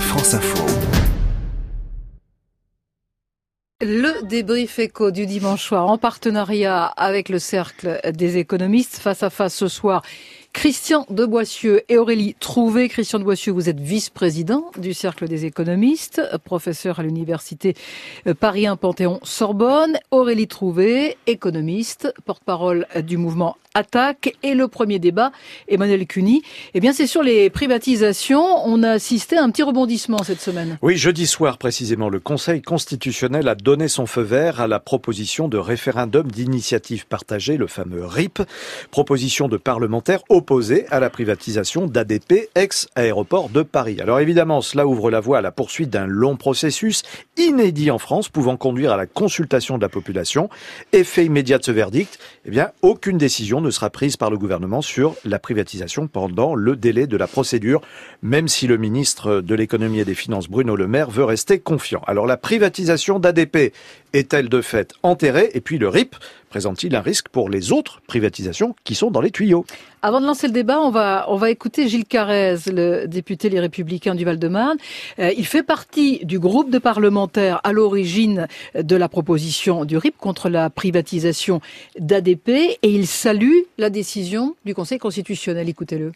[0.00, 0.64] France Info.
[3.82, 9.30] Le débrief éco du dimanche soir en partenariat avec le Cercle des économistes face à
[9.30, 10.02] face ce soir.
[10.52, 12.88] Christian de Boissieu et Aurélie Trouvé.
[12.88, 17.74] Christian de Boissieu, vous êtes vice-président du Cercle des économistes, professeur à l'université
[18.40, 19.98] Paris 1 Panthéon-Sorbonne.
[20.10, 24.34] Aurélie Trouvé, économiste, porte-parole du mouvement Attaque.
[24.42, 25.32] Et le premier débat,
[25.68, 26.42] Emmanuel Cuny.
[26.72, 28.42] Eh bien, c'est sur les privatisations.
[28.64, 30.78] On a assisté à un petit rebondissement cette semaine.
[30.80, 35.48] Oui, jeudi soir précisément, le Conseil constitutionnel a donné son feu vert à la proposition
[35.48, 38.40] de référendum d'initiative partagée, le fameux RIP,
[38.90, 43.98] proposition de parlementaires opposés à la privatisation d'ADP, ex-aéroport de Paris.
[44.00, 47.02] Alors évidemment, cela ouvre la voie à la poursuite d'un long processus
[47.36, 50.48] inédit en France, pouvant conduire à la consultation de la population.
[50.94, 55.14] Effet immédiat de ce verdict, eh bien, aucune décision sera prise par le gouvernement sur
[55.24, 57.80] la privatisation pendant le délai de la procédure,
[58.22, 62.02] même si le ministre de l'économie et des finances Bruno Le Maire veut rester confiant.
[62.06, 63.72] Alors la privatisation d'ADP
[64.12, 66.16] est-elle de fait enterrée Et puis le RIP
[66.48, 69.66] présente-t-il un risque pour les autres privatisations qui sont dans les tuyaux?
[70.00, 73.60] Avant de lancer le débat, on va, on va écouter Gilles Carrez, le député Les
[73.60, 74.78] Républicains du Val-de-Marne.
[75.18, 80.16] Euh, il fait partie du groupe de parlementaires à l'origine de la proposition du RIP
[80.16, 81.60] contre la privatisation
[81.98, 85.68] d'ADP et il salue la décision du Conseil constitutionnel.
[85.68, 86.12] Écoutez-le.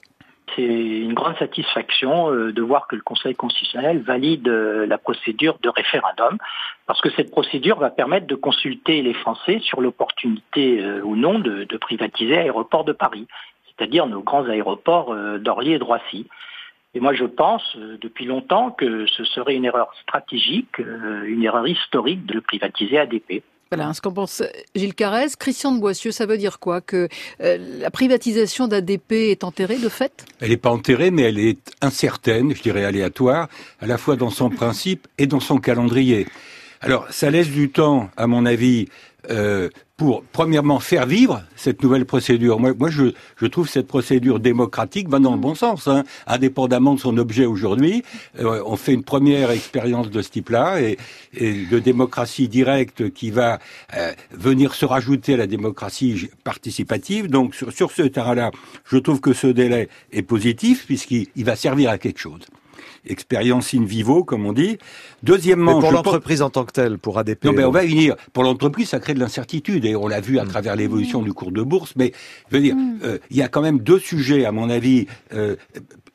[0.56, 5.58] C'est une grande satisfaction euh, de voir que le Conseil constitutionnel valide euh, la procédure
[5.62, 6.38] de référendum,
[6.86, 11.38] parce que cette procédure va permettre de consulter les Français sur l'opportunité euh, ou non
[11.38, 13.26] de, privatiser l'aéroport de Paris,
[13.66, 16.26] c'est-à-dire nos grands aéroports d'Orly et de Roissy.
[16.94, 22.26] Et moi, je pense depuis longtemps que ce serait une erreur stratégique, une erreur historique
[22.26, 23.42] de privatiser ADP.
[23.72, 24.42] Voilà ce qu'en pense
[24.74, 25.28] Gilles Carrez.
[25.38, 27.08] Christian de Boissieu, ça veut dire quoi Que
[27.40, 30.24] euh, la privatisation d'ADP est enterrée de fait?
[30.40, 33.48] Elle n'est pas enterrée, mais elle est incertaine, je dirais aléatoire,
[33.80, 36.26] à la fois dans son principe et dans son calendrier.
[36.80, 38.88] Alors, ça laisse du temps, à mon avis,
[39.28, 42.58] euh, pour, premièrement, faire vivre cette nouvelle procédure.
[42.58, 47.00] Moi, je, je trouve cette procédure démocratique va dans le bon sens, hein, indépendamment de
[47.00, 48.02] son objet aujourd'hui.
[48.38, 50.96] Euh, on fait une première expérience de ce type-là et,
[51.34, 53.58] de démocratie directe qui va
[53.94, 57.28] euh, venir se rajouter à la démocratie participative.
[57.28, 58.52] Donc, sur ce terrain-là,
[58.86, 62.40] je trouve que ce délai est positif puisqu'il va servir à quelque chose
[63.06, 64.78] expérience in vivo, comme on dit.
[65.22, 67.44] Deuxièmement, pour l'entreprise en tant que telle, pour ADP.
[67.44, 68.16] Non, mais on va y venir.
[68.32, 70.48] Pour l'entreprise, ça crée de l'incertitude et on l'a vu à mm.
[70.48, 71.94] travers l'évolution du cours de bourse.
[71.96, 72.12] Mais
[72.50, 72.98] je veux dire, mm.
[73.04, 75.06] euh, il y a quand même deux sujets, à mon avis.
[75.32, 75.56] Euh,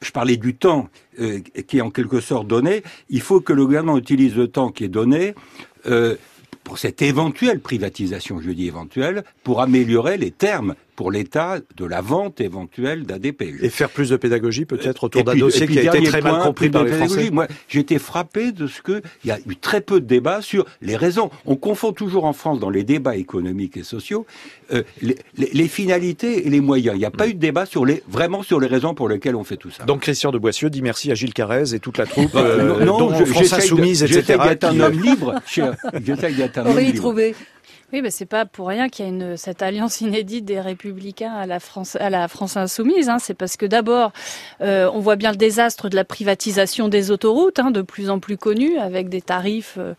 [0.01, 2.83] je parlais du temps euh, qui est en quelque sorte donné.
[3.09, 5.33] Il faut que le gouvernement utilise le temps qui est donné
[6.63, 12.01] pour cette éventuelle privatisation, je dis éventuelle, pour améliorer les termes pour l'État de la
[12.01, 13.41] vente éventuelle d'ADP.
[13.61, 16.69] Et faire plus de pédagogie peut-être autour d'un dossier qui a été très mal compris
[16.69, 17.29] par les Français.
[17.31, 20.41] Moi, j'ai été frappé de ce que il y a eu très peu de débats
[20.41, 21.29] sur les raisons.
[21.45, 24.25] On confond toujours en France dans les débats économiques et sociaux
[24.73, 26.95] euh, les, les, finalités et les moyens.
[26.95, 29.35] Il n'y a pas eu de débat sur les vraiment sur les raisons pour lesquelles
[29.35, 29.83] on fait tout ça.
[29.83, 32.97] Donc Christian de Boissieu dit merci à Gilles Carrez et toute la troupe, euh, non,
[32.97, 34.21] dont je, France Insoumise, etc.
[34.21, 35.35] J'essaie d'être un homme libre.
[35.45, 37.13] J'essaie d'être un homme libre.
[37.93, 41.45] Oui, mais c'est pas pour rien qu'il y a cette alliance inédite des Républicains à
[41.45, 43.09] la France, à la France insoumise.
[43.09, 43.19] Hein.
[43.19, 44.11] C'est parce que d'abord,
[44.61, 48.19] euh, on voit bien le désastre de la privatisation des autoroutes, hein, de plus en
[48.19, 49.75] plus connue, avec des tarifs.
[49.77, 49.93] Euh,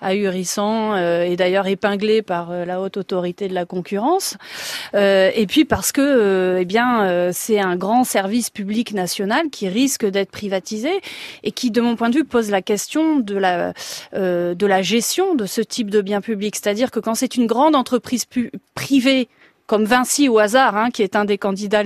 [0.00, 4.36] ahurissant euh, et d'ailleurs épinglé par euh, la haute autorité de la concurrence.
[4.94, 10.06] Euh, et puis parce que eh bien c'est un grand service public national qui risque
[10.06, 10.90] d'être privatisé
[11.42, 13.72] et qui, de mon point de vue, pose la question de la
[14.12, 16.56] de la gestion de ce type de bien public.
[16.56, 18.26] C'est-à-dire que quand c'est une grande entreprise
[18.74, 19.28] privée
[19.70, 21.84] comme Vinci au hasard, hein, qui est un des candidats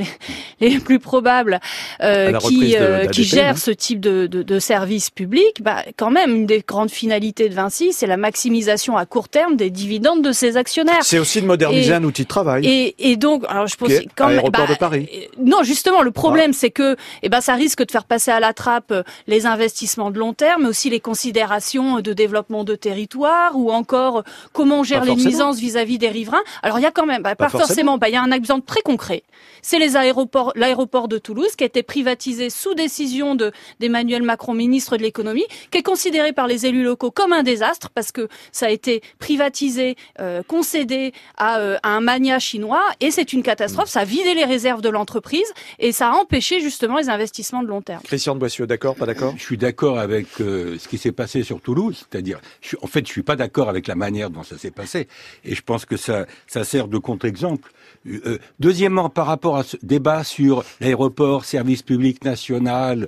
[0.59, 1.61] les, plus probables,
[2.01, 6.35] euh, qui, euh, qui gère ce type de, de, de, service public, bah, quand même,
[6.35, 10.33] une des grandes finalités de Vinci, c'est la maximisation à court terme des dividendes de
[10.33, 11.03] ses actionnaires.
[11.03, 12.67] C'est aussi de moderniser un outil de travail.
[12.67, 15.07] Et, et donc, alors je pense quand même, bah, de Paris.
[15.15, 16.59] Euh, non, justement, le problème, ah.
[16.59, 20.11] c'est que, eh ben, ça risque de faire passer à la trappe euh, les investissements
[20.11, 24.25] de long terme, mais aussi les considérations de développement de territoire, ou encore
[24.55, 26.43] comment on gère les nuisances vis-à-vis des riverains.
[26.63, 28.83] Alors, il y a quand même, bah, forcément forcément, il y a un exemple très
[28.83, 29.23] concret.
[29.63, 33.51] C'est les aéroports, l'aéroport de Toulouse qui a été privatisé sous décision de
[33.81, 37.91] d'Emmanuel Macron, ministre de l'économie, qui est considéré par les élus locaux comme un désastre
[37.91, 43.11] parce que ça a été privatisé, euh, concédé à, euh, à, un mania chinois et
[43.11, 43.89] c'est une catastrophe.
[43.89, 47.69] Ça a vidé les réserves de l'entreprise et ça a empêché justement les investissements de
[47.69, 48.03] long terme.
[48.05, 49.35] Christian de Boissieu, d'accord, pas d'accord?
[49.37, 52.41] Je suis d'accord avec euh, ce qui s'est passé sur Toulouse, c'est-à-dire,
[52.83, 55.09] en fait, je suis pas d'accord avec la manière dont ça s'est passé
[55.45, 57.64] et je pense que ça, ça sert de contre-exemple
[58.07, 63.07] Euh, deuxièmement, par rapport à ce débat sur l'aéroport, service public national,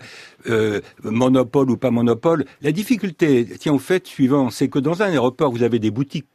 [0.48, 5.06] euh, monopole ou pas monopole, la difficulté tient au fait suivant, c'est que dans un
[5.06, 6.26] aéroport, vous avez des boutiques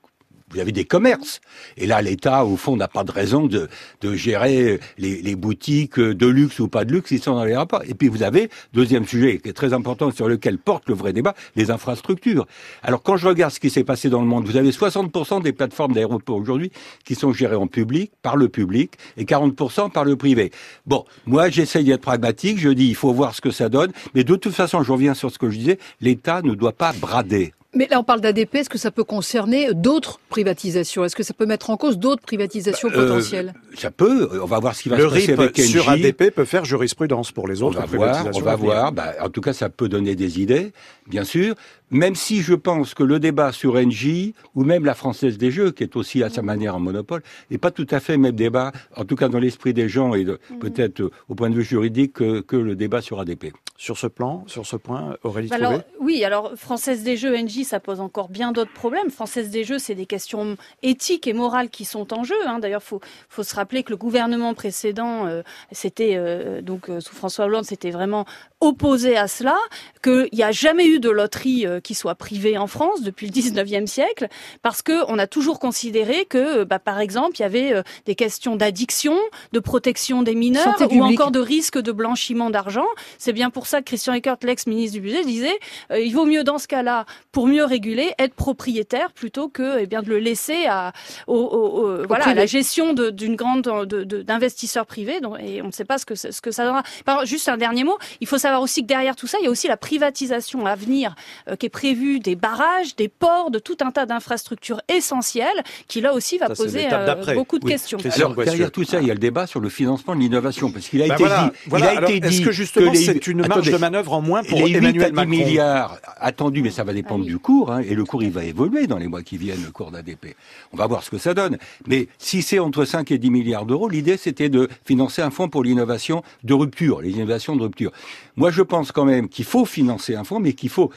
[0.51, 1.41] vous avez des commerces.
[1.77, 3.69] Et là, l'État, au fond, n'a pas de raison de,
[4.01, 7.55] de gérer les, les, boutiques de luxe ou pas de luxe qui sont dans les
[7.55, 7.83] rapports.
[7.87, 11.13] Et puis vous avez, deuxième sujet qui est très important sur lequel porte le vrai
[11.13, 12.45] débat, les infrastructures.
[12.83, 15.53] Alors quand je regarde ce qui s'est passé dans le monde, vous avez 60% des
[15.53, 16.71] plateformes d'aéroports aujourd'hui
[17.05, 20.51] qui sont gérées en public, par le public, et 40% par le privé.
[20.85, 24.23] Bon, moi j'essaye d'être pragmatique, je dis il faut voir ce que ça donne, mais
[24.23, 27.53] de toute façon, je reviens sur ce que je disais, l'État ne doit pas brader.
[27.73, 28.55] Mais là, on parle d'ADP.
[28.55, 31.05] Est-ce que ça peut concerner d'autres privatisations?
[31.05, 33.53] Est-ce que ça peut mettre en cause d'autres privatisations bah, euh, potentielles?
[33.77, 34.29] Ça peut.
[34.41, 37.31] On va voir ce qui va se passer avec RIP sur ADP peut faire jurisprudence
[37.31, 38.91] pour les autres on va Voir, on va voir.
[38.91, 40.73] Bah, en tout cas, ça peut donner des idées,
[41.07, 41.55] bien sûr.
[41.91, 45.71] Même si je pense que le débat sur NJ, ou même la Française des Jeux,
[45.71, 48.35] qui est aussi à sa manière un monopole, n'est pas tout à fait le même
[48.35, 50.37] débat, en tout cas dans l'esprit des gens et mhm.
[50.59, 54.43] peut-être au point de vue juridique, que, que le débat sur ADP sur ce plan,
[54.45, 58.29] sur ce point, Aurélie bah alors, Oui, alors Française des Jeux, NJ, ça pose encore
[58.29, 59.09] bien d'autres problèmes.
[59.09, 62.35] Française des Jeux, c'est des questions éthiques et morales qui sont en jeu.
[62.45, 62.59] Hein.
[62.59, 65.41] D'ailleurs, faut faut se rappeler que le gouvernement précédent, euh,
[65.71, 68.25] c'était euh, donc euh, sous François Hollande, c'était vraiment
[68.59, 69.57] opposé à cela,
[70.03, 73.87] qu'il n'y a jamais eu de loterie qui soit privée en France depuis le 19e
[73.87, 74.27] siècle,
[74.61, 78.55] parce que on a toujours considéré que, bah, par exemple, il y avait des questions
[78.55, 79.17] d'addiction,
[79.51, 82.85] de protection des mineurs, ou encore de risque de blanchiment d'argent.
[83.17, 85.59] C'est bien pour ça que Christian Eckert, l'ex-ministre du budget, disait
[85.91, 89.87] euh, il vaut mieux dans ce cas-là, pour mieux réguler, être propriétaire plutôt que eh
[89.87, 90.93] bien de le laisser à,
[91.27, 95.19] voilà, la gestion d'une grande d'investisseurs privés.
[95.39, 96.83] et on ne sait pas ce que ce que ça donnera.
[97.25, 97.97] juste un dernier mot.
[98.19, 100.75] Il faut savoir aussi que derrière tout ça, il y a aussi la privatisation à
[100.75, 101.15] venir
[101.49, 106.01] euh, qui est prévue des barrages, des ports, de tout un tas d'infrastructures essentielles qui
[106.01, 107.97] là aussi va poser euh, beaucoup de questions.
[108.15, 110.87] Alors, derrière tout ça, il y a le débat sur le financement de l'innovation parce
[110.87, 112.27] qu'il a, été dit, il a été dit.
[112.27, 115.97] Est-ce que justement c'est une marge de manœuvre en moins pour les Emmanuel 8 milliards
[116.17, 118.87] attendus, mais ça va dépendre ah du cours, hein, et le cours il va évoluer
[118.87, 120.35] dans les mois qui viennent, le cours d'ADP.
[120.73, 121.57] On va voir ce que ça donne.
[121.87, 125.49] Mais si c'est entre 5 et 10 milliards d'euros, l'idée c'était de financer un fonds
[125.49, 127.91] pour l'innovation de rupture, les innovations de rupture.
[128.35, 130.91] Moi je pense quand même qu'il faut financer un fonds, mais qu'il faut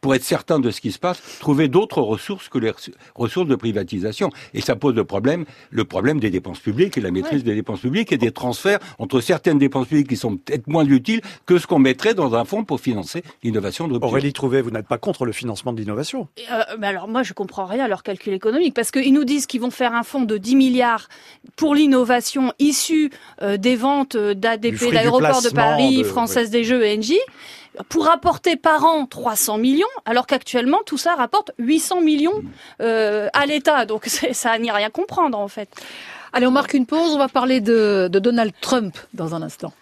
[0.00, 2.72] pour être certain de ce qui se passe, trouver d'autres ressources que les
[3.14, 4.30] ressources de privatisation.
[4.54, 7.80] Et ça pose le problème, le problème des dépenses publiques et la maîtrise des dépenses
[7.80, 11.66] publiques et des transferts entre certaines dépenses publiques qui sont peut-être moins utiles que ce
[11.66, 15.24] qu'on mettrait dans un fonds pour financer l'innovation de Aurélie Trouvé, vous n'êtes pas contre
[15.24, 16.28] le financement de l'innovation.
[16.50, 19.60] Euh, Alors moi, je comprends rien à leur calcul économique parce qu'ils nous disent qu'ils
[19.60, 21.08] vont faire un fonds de 10 milliards
[21.56, 23.10] pour l'innovation issue
[23.42, 27.14] euh, des ventes d'ADP, l'aéroport de Paris, Française des Jeux et NJ
[27.88, 32.42] pour rapporter par an 300 millions, alors qu'actuellement tout ça rapporte 800 millions
[32.80, 33.86] euh, à l'État.
[33.86, 35.68] Donc ça n'y rien comprendre en fait.
[36.32, 37.14] Allez, on marque une pause.
[37.14, 39.72] On va parler de, de Donald Trump dans un instant.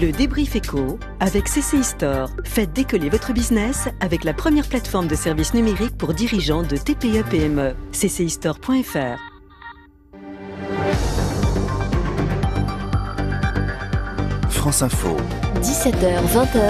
[0.00, 2.30] Le débrief éco avec CCI Store.
[2.44, 7.74] Faites décoller votre business avec la première plateforme de services numériques pour dirigeants de TPE-PME.
[7.92, 9.31] CCIStore.fr
[14.62, 15.16] France Info.
[15.60, 16.60] 17h, 20h.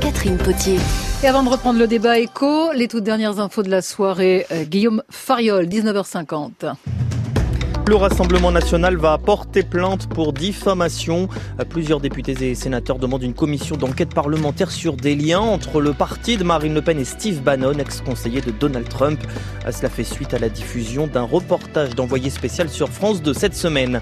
[0.00, 0.78] Catherine Potier.
[1.24, 4.62] Et avant de reprendre le débat éco, les toutes dernières infos de la soirée, euh,
[4.62, 6.76] Guillaume Fariol, 19h50.
[7.88, 11.28] Le Rassemblement national va porter plainte pour diffamation.
[11.70, 16.36] Plusieurs députés et sénateurs demandent une commission d'enquête parlementaire sur des liens entre le parti
[16.36, 19.20] de Marine Le Pen et Steve Bannon, ex-conseiller de Donald Trump.
[19.70, 24.00] Cela fait suite à la diffusion d'un reportage d'envoyé spécial sur France de cette semaine.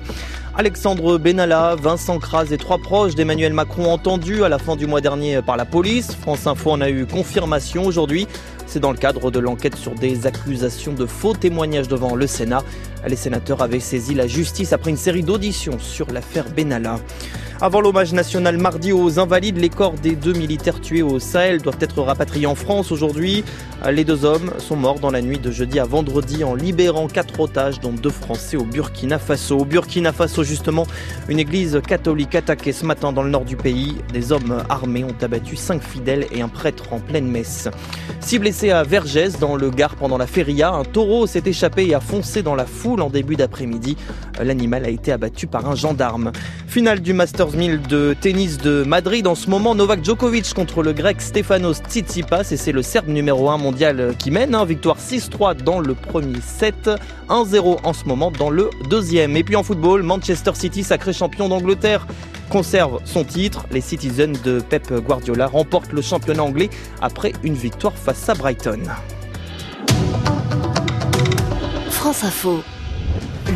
[0.57, 5.01] Alexandre Benalla, Vincent Kras et trois proches d'Emmanuel Macron entendus à la fin du mois
[5.03, 6.15] dernier par la police.
[6.15, 8.29] France Info en a eu confirmation aujourd'hui.
[8.67, 12.63] C'est dans le cadre de l'enquête sur des accusations de faux témoignages devant le Sénat.
[13.07, 16.99] Les sénateurs avaient saisi la justice après une série d'auditions sur l'affaire Benalla.
[17.61, 21.79] Avant l'hommage national mardi aux invalides, les corps des deux militaires tués au Sahel doivent
[21.81, 23.45] être rapatriés en France aujourd'hui.
[23.91, 27.39] Les deux hommes sont morts dans la nuit de jeudi à vendredi en libérant quatre
[27.39, 29.59] otages, dont deux Français au Burkina Faso.
[29.59, 30.87] Au Burkina Faso, justement,
[31.29, 33.97] une église catholique attaquée ce matin dans le nord du pays.
[34.13, 37.69] Des hommes armés ont abattu cinq fidèles et un prêtre en pleine messe.
[38.55, 40.71] Blessés à Vergès, dans le Gard, pendant la feria.
[40.71, 43.97] Un taureau s'est échappé et a foncé dans la foule en début d'après-midi.
[44.41, 46.31] L'animal a été abattu par un gendarme.
[46.69, 49.27] Finale du Masters 1000 de tennis de Madrid.
[49.27, 52.53] En ce moment, Novak Djokovic contre le grec Stefanos Tsitsipas.
[52.53, 54.55] Et c'est le Serbe numéro 1 mondial qui mène.
[54.55, 54.65] Hein.
[54.65, 56.89] Victoire 6-3 dans le premier set.
[57.29, 59.37] 1-0 en ce moment dans le deuxième.
[59.37, 62.07] Et puis en football, Manchester City, sacré champion d'Angleterre
[62.49, 63.67] conserve son titre.
[63.71, 66.71] Les Citizens de Pep Guardiola remportent le championnat anglais
[67.01, 68.83] après une victoire face à Brighton.
[71.91, 72.63] France Info.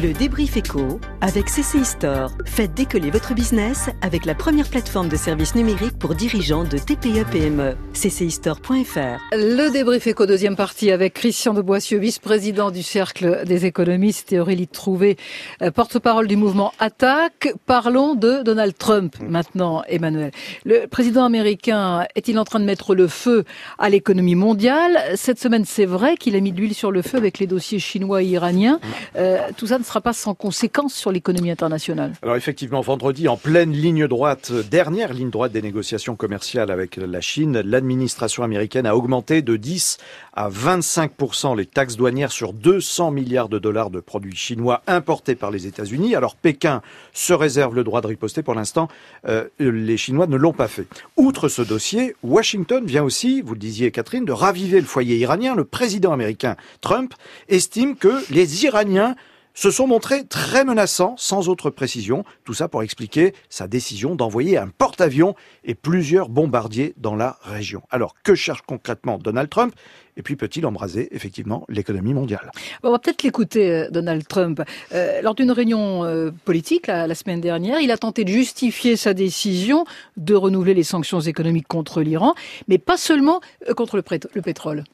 [0.02, 2.31] Le débrief éco avec CCI Store.
[2.45, 7.77] Faites décoller votre business avec la première plateforme de services numériques pour dirigeants de TPE-PME.
[7.93, 9.21] CCIStore.fr.
[9.33, 14.39] Le débrief éco deuxième partie avec Christian de Boissieu, vice-président du Cercle des économistes et
[14.39, 15.17] Aurélie Trouvé,
[15.63, 17.53] euh, porte-parole du mouvement Attaque.
[17.67, 20.31] Parlons de Donald Trump maintenant, Emmanuel.
[20.65, 23.45] Le président américain est-il en train de mettre le feu
[23.79, 24.99] à l'économie mondiale?
[25.17, 27.79] Cette semaine, c'est vrai qu'il a mis de l'huile sur le feu avec les dossiers
[27.79, 28.79] chinois et iraniens.
[29.17, 32.12] Euh, tout ça ne sera pas sans conséquence sur l'économie internationale.
[32.23, 37.21] Alors effectivement, vendredi, en pleine ligne droite, dernière ligne droite des négociations commerciales avec la
[37.21, 39.99] Chine, l'administration américaine a augmenté de 10
[40.35, 45.50] à 25% les taxes douanières sur 200 milliards de dollars de produits chinois importés par
[45.50, 46.15] les États-Unis.
[46.15, 48.43] Alors Pékin se réserve le droit de riposter.
[48.43, 48.88] Pour l'instant,
[49.29, 50.87] euh, les Chinois ne l'ont pas fait.
[51.17, 55.55] Outre ce dossier, Washington vient aussi, vous le disiez Catherine, de raviver le foyer iranien.
[55.55, 57.15] Le président américain Trump
[57.49, 59.17] estime que les Iraniens
[59.55, 62.25] se sont montrés très menaçants, sans autre précision.
[62.45, 67.83] Tout ça pour expliquer sa décision d'envoyer un porte-avions et plusieurs bombardiers dans la région.
[67.90, 69.75] Alors, que cherche concrètement Donald Trump?
[70.17, 72.50] Et puis peut-il embraser effectivement l'économie mondiale?
[72.83, 74.61] On va peut-être l'écouter, euh, Donald Trump.
[74.93, 78.97] Euh, lors d'une réunion euh, politique la, la, semaine dernière, il a tenté de justifier
[78.97, 79.85] sa décision
[80.17, 82.35] de renouveler les sanctions économiques contre l'Iran,
[82.67, 84.85] mais pas seulement euh, contre le, le pétrole.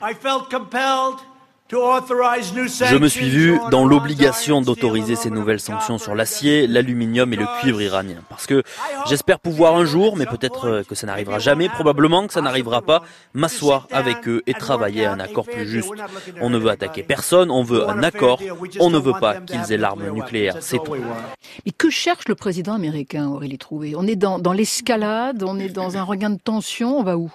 [0.00, 1.20] I felt compelled
[1.72, 7.46] je me suis vu dans l'obligation d'autoriser ces nouvelles sanctions sur l'acier, l'aluminium et le
[7.60, 8.18] cuivre iranien.
[8.28, 8.62] Parce que
[9.08, 13.02] j'espère pouvoir un jour, mais peut-être que ça n'arrivera jamais, probablement que ça n'arrivera pas,
[13.32, 15.90] m'asseoir avec eux et travailler à un accord plus juste.
[16.42, 18.40] On ne veut attaquer personne, on veut un accord,
[18.78, 20.96] on ne veut pas qu'ils aient l'arme nucléaire, c'est tout.
[21.64, 23.94] Mais que cherche le président américain, Aurélie Trouvé?
[23.96, 27.32] On est dans, dans l'escalade, on est dans un regain de tension, on va où?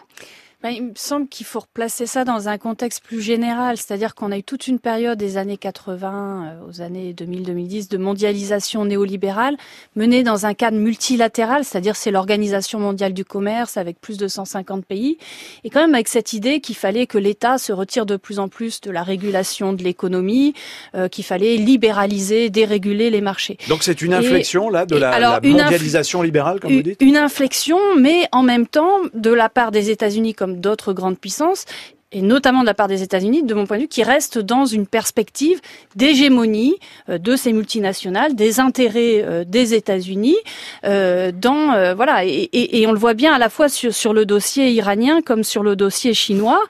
[0.63, 4.31] Ben, il me semble qu'il faut replacer ça dans un contexte plus général, c'est-à-dire qu'on
[4.31, 9.55] a eu toute une période des années 80 euh, aux années 2000-2010 de mondialisation néolibérale
[9.95, 14.83] menée dans un cadre multilatéral, c'est-à-dire c'est l'Organisation mondiale du commerce avec plus de 150
[14.83, 15.19] pays,
[15.63, 18.47] et quand même avec cette idée qu'il fallait que l'État se retire de plus en
[18.47, 20.55] plus de la régulation de l'économie,
[20.95, 23.59] euh, qu'il fallait libéraliser, déréguler les marchés.
[23.69, 26.99] Donc c'est une inflexion et, là de la, alors, la mondialisation libérale, comme vous dites?
[26.99, 31.65] Une inflexion, mais en même temps de la part des États-Unis comme d'autres grandes puissances,
[32.13, 34.65] et notamment de la part des États-Unis, de mon point de vue, qui restent dans
[34.65, 35.59] une perspective
[35.97, 36.77] d'hégémonie
[37.09, 40.37] euh, de ces multinationales, des intérêts euh, des États-Unis,
[40.85, 45.21] euh, dans voilà, et, on le voit bien à la fois sur, le dossier iranien
[45.21, 46.61] comme sur le dossier chinois.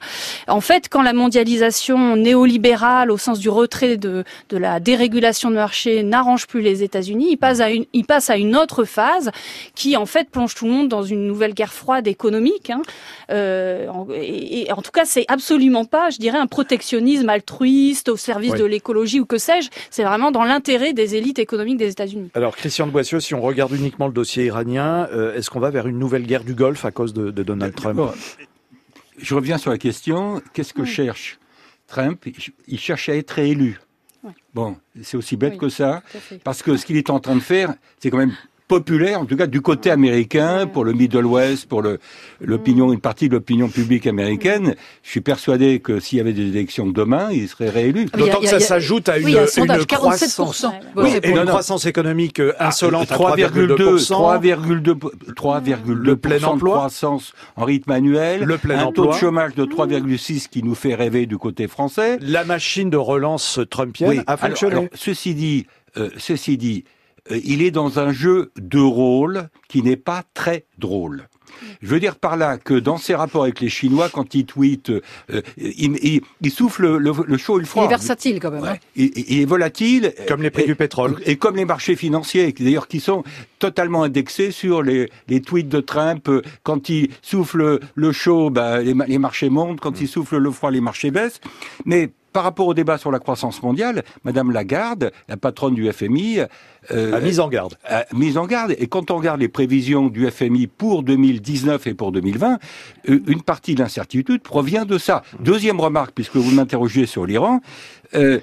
[0.48, 5.54] En fait, quand la mondialisation néolibérale, au sens du retrait de, de la dérégulation de
[5.54, 9.30] marché, n'arrange plus les États-Unis, il passe à une, il passe à une autre phase
[9.74, 12.70] qui, en fait, plonge tout le monde dans une nouvelle guerre froide économique.
[12.70, 12.82] Hein.
[13.30, 18.52] et, et en tout cas, c'est absolument pas, je dirais, un protectionnisme altruiste au service
[18.52, 18.58] oui.
[18.58, 19.70] de l'écologie ou que sais-je.
[19.90, 22.30] C'est vraiment dans l'intérêt des élites économiques des États-Unis.
[22.34, 25.70] Alors, Christian de Boissieu, si on regarde uniquement le dossier iranien, euh, est-ce qu'on va
[25.70, 28.00] vers une nouvelle guerre du Golfe à cause de, de Donald Trump?
[29.18, 30.40] Je reviens sur la question.
[30.52, 30.88] Qu'est-ce que oui.
[30.88, 31.38] cherche
[31.86, 32.24] Trump?
[32.66, 33.80] Il cherche à être réélu.
[34.24, 34.32] Oui.
[34.54, 36.02] Bon, c'est aussi bête oui, que ça,
[36.42, 38.34] parce que ce qu'il est en train de faire, c'est quand même
[38.68, 41.98] populaire, en tout cas du côté américain, pour le Middle West, pour le,
[42.40, 44.74] l'opinion, une partie de l'opinion publique américaine.
[45.02, 48.04] Je suis persuadé que s'il y avait des élections demain, il serait réélu.
[48.06, 53.10] D'autant que ça s'ajoute à une, oui, une croissance, oui, et une croissance économique insolente
[53.10, 54.98] à 3,2 3,2
[55.34, 59.06] 3,2 le plein emploi, de croissance en rythme annuel, le plein un emploi.
[59.06, 62.18] taux de chômage de 3,6 qui nous fait rêver du côté français.
[62.20, 64.20] La machine de relance trumpienne oui.
[64.26, 64.72] a fonctionné.
[64.72, 66.84] Alors, alors, ceci dit, euh, ceci dit,
[67.30, 71.28] il est dans un jeu de rôle qui n'est pas très drôle.
[71.82, 74.90] Je veux dire par là que dans ses rapports avec les Chinois, quand il tweet,
[74.90, 75.00] euh,
[75.56, 77.84] il, il, il, souffle le, le, chaud et le froid.
[77.84, 78.62] Il est versatile quand même.
[78.62, 78.68] Ouais.
[78.70, 78.76] Hein.
[78.96, 80.14] Il, il, est volatile.
[80.26, 81.16] Comme les prix et, du pétrole.
[81.26, 83.24] Et comme les marchés financiers, d'ailleurs qui sont
[83.58, 86.30] totalement indexés sur les, les tweets de Trump.
[86.62, 89.80] Quand il souffle le chaud, bah, les, les marchés montent.
[89.80, 91.40] Quand il souffle le froid, les marchés baissent.
[91.84, 96.40] Mais par rapport au débat sur la croissance mondiale, Madame Lagarde, la patronne du FMI,
[96.90, 97.76] euh, a mis en garde.
[97.84, 98.74] A mis en garde.
[98.78, 102.58] Et quand on regarde les prévisions du FMI pour 2019 et pour 2020,
[103.08, 105.22] euh, une partie de l'incertitude provient de ça.
[105.40, 107.60] Deuxième remarque, puisque vous m'interrogez sur l'Iran,
[108.14, 108.40] euh,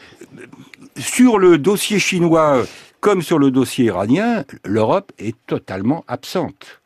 [0.98, 2.64] sur le dossier chinois
[3.06, 6.82] comme sur le dossier iranien, l'Europe est totalement absente.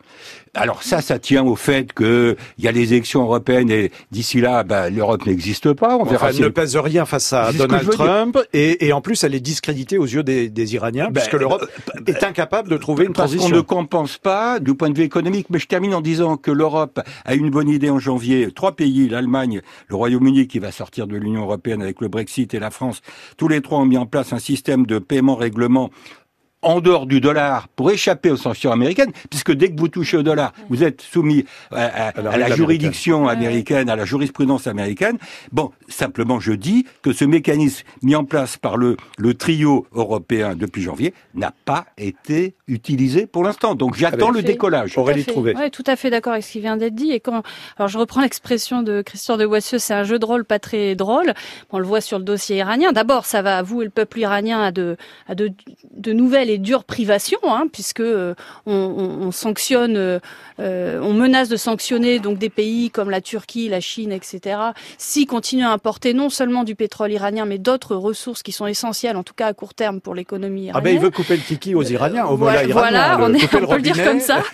[0.54, 4.64] Alors ça, ça tient au fait qu'il y a les élections européennes et d'ici là,
[4.64, 5.98] bah, l'Europe n'existe pas.
[5.98, 9.36] On verra elle ne pèse rien face à Donald Trump et, et, en plus elle
[9.36, 11.66] est discréditée aux yeux des, des Iraniens ben, puisque l'Europe
[11.96, 13.50] euh, est incapable de trouver une parce transition.
[13.50, 15.48] qu'on ne compense pas du point de vue économique.
[15.50, 18.52] Mais je termine en disant que l'Europe a une bonne idée en janvier.
[18.52, 22.60] Trois pays, l'Allemagne, le Royaume-Uni qui va sortir de l'Union européenne avec le Brexit et
[22.60, 23.02] la France,
[23.38, 25.90] tous les trois ont mis en place un système de paiement règlement
[26.62, 30.24] en dehors du dollar pour échapper aux sanctions américaines, puisque dès que vous touchez au
[30.24, 35.18] dollar, vous êtes soumis à, la juridiction américaine, à la jurisprudence américaine.
[35.52, 40.56] Bon, simplement, je dis que ce mécanisme mis en place par le, le trio européen
[40.56, 43.76] depuis janvier n'a pas été utilisé pour l'instant.
[43.76, 44.98] Donc j'attends le décollage.
[44.98, 45.54] Aurélie Trouvé.
[45.58, 47.12] Oui, tout à fait d'accord avec ce qui vient d'être dit.
[47.12, 47.44] Et quand,
[47.78, 50.96] alors je reprends l'expression de Christian de Boissieu, c'est un jeu de rôle pas très
[50.96, 51.34] drôle.
[51.72, 52.92] On le voit sur le dossier iranien.
[52.92, 54.98] D'abord, ça va avouer le peuple iranien à de,
[55.28, 55.52] à de,
[55.96, 58.34] de nouvelles les dures privations, hein, puisque euh,
[58.66, 60.20] on, on, sanctionne, euh,
[60.60, 64.58] euh, on menace de sanctionner donc des pays comme la Turquie, la Chine, etc.
[64.98, 69.16] S'ils continuent à importer non seulement du pétrole iranien, mais d'autres ressources qui sont essentielles,
[69.16, 70.76] en tout cas à court terme, pour l'économie iranienne.
[70.76, 73.68] Ah ben il veut couper le kiki aux Iraniens, au voilà, voilà on, est, on
[73.68, 74.44] peut le dire comme ça.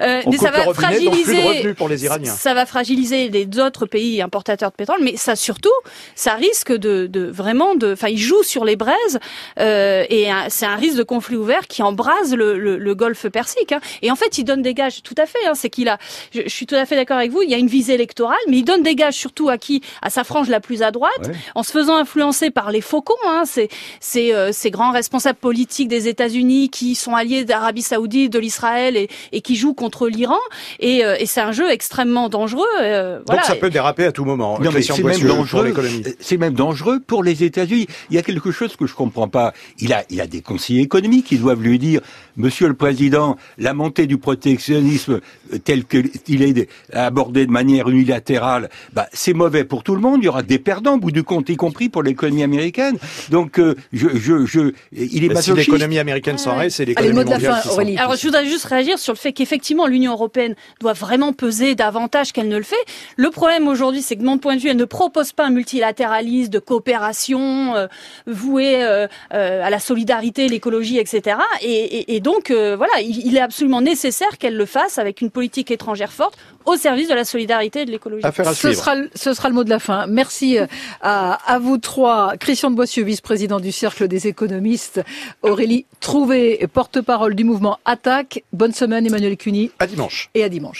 [0.00, 2.32] Euh, mais ça va fragiliser, pour les Iraniens.
[2.32, 5.72] Ça va fragiliser les autres pays importateurs de pétrole, mais ça surtout,
[6.14, 9.18] ça risque de, de vraiment de, enfin, il joue sur les braises
[9.58, 13.72] euh, et c'est un risque de conflit ouvert qui embrase le, le, le golfe Persique.
[13.72, 13.80] Hein.
[14.02, 15.38] Et en fait, il donne des gages, tout à fait.
[15.46, 15.98] Hein, c'est qu'il a,
[16.34, 17.42] je, je, suis tout à fait d'accord avec vous.
[17.42, 20.10] Il y a une visée électorale, mais il donne des gages surtout à qui, à
[20.10, 23.14] sa frange la plus à droite, en se faisant influencer par les faucons.
[23.26, 23.68] Hein, c'est
[24.00, 28.96] c'est euh, ces grands responsables politiques des États-Unis qui sont alliés d'Arabie Saoudite, de l'Israël
[28.96, 30.38] et, et, qui jouent contre l'Iran.
[30.80, 32.66] Et, euh, et c'est un jeu extrêmement dangereux.
[32.80, 33.42] Euh, voilà.
[33.42, 34.58] Donc ça peut déraper à tout moment.
[34.60, 35.74] Non, mais c'est même dangereux.
[36.20, 37.86] C'est même dangereux pour les États-Unis.
[38.10, 39.52] Il y a quelque chose que je comprends pas.
[39.78, 42.00] Il a il a des conseillers économiques qui doivent lui dire,
[42.38, 45.20] Monsieur le Président, la montée du protectionnisme
[45.52, 50.20] euh, tel qu'il est abordé de manière unilatérale, bah, c'est mauvais pour tout le monde.
[50.22, 52.96] Il y aura des perdants, au bout du compte, y compris pour l'économie américaine.
[53.30, 57.98] Donc, euh, je, je, je, il est Si l'économie américaine s'arrête, c'est l'économie mondiale qui
[57.98, 62.32] Alors, je voudrais juste réagir sur le fait qu'effectivement, l'Union européenne doit vraiment peser davantage
[62.32, 62.76] qu'elle ne le fait.
[63.16, 65.50] Le problème aujourd'hui, c'est que de mon point de vue, elle ne propose pas un
[65.50, 67.88] multilatéralisme de coopération euh,
[68.28, 71.17] voué euh, à la solidarité, l'écologie, etc.
[71.62, 75.20] Et, et, et donc, euh, voilà, il, il, est absolument nécessaire qu'elle le fasse avec
[75.20, 78.22] une politique étrangère forte au service de la solidarité et de l'écologie.
[78.54, 80.06] Ce sera, ce sera le mot de la fin.
[80.06, 80.66] Merci euh,
[81.00, 82.36] à, à vous trois.
[82.38, 85.00] Christian de Boissieu, vice-président du Cercle des économistes.
[85.42, 88.44] Aurélie Trouvé, porte-parole du mouvement Attaque.
[88.52, 89.70] Bonne semaine, Emmanuel Cuny.
[89.78, 90.30] À dimanche.
[90.34, 90.76] Et à dimanche.